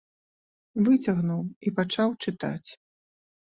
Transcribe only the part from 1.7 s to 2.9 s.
пачаў чытаць.